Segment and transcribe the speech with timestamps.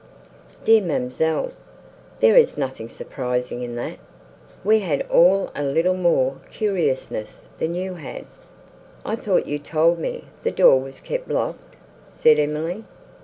[0.65, 1.51] "Dear, ma'amselle,
[2.21, 3.99] there is nothing surprising in that;
[4.63, 8.25] we had all a little more curiousness than you had."
[9.05, 11.75] "I thought you told me, the door was kept locked?"
[12.11, 12.83] said Emily.